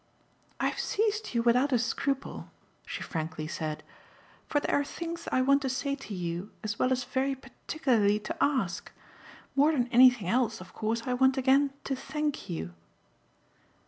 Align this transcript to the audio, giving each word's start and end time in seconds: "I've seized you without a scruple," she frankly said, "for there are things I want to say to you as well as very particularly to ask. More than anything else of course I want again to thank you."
"I've 0.59 0.79
seized 0.79 1.35
you 1.35 1.43
without 1.43 1.71
a 1.71 1.77
scruple," 1.77 2.49
she 2.87 3.03
frankly 3.03 3.45
said, 3.45 3.83
"for 4.47 4.59
there 4.59 4.79
are 4.79 4.83
things 4.83 5.27
I 5.31 5.43
want 5.43 5.61
to 5.61 5.69
say 5.69 5.93
to 5.93 6.15
you 6.15 6.49
as 6.63 6.79
well 6.79 6.91
as 6.91 7.03
very 7.03 7.35
particularly 7.35 8.17
to 8.21 8.37
ask. 8.43 8.91
More 9.55 9.71
than 9.71 9.85
anything 9.89 10.27
else 10.27 10.59
of 10.59 10.73
course 10.73 11.03
I 11.05 11.13
want 11.13 11.37
again 11.37 11.71
to 11.83 11.95
thank 11.95 12.49
you." 12.49 12.73